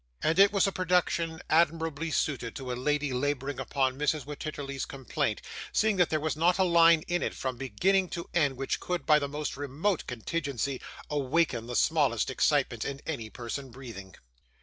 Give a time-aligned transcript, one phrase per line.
[0.23, 3.71] And it was a production admirably suited to a lady labouring under
[4.03, 4.25] Mrs.
[4.25, 8.57] Wititterly's complaint, seeing that there was not a line in it, from beginning to end,
[8.57, 14.15] which could, by the most remote contingency, awaken the smallest excitement in any person breathing.